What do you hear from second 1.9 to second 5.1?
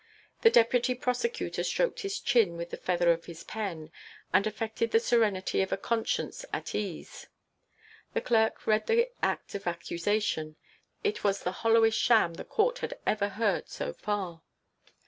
his chin with the feather of his pen and affected the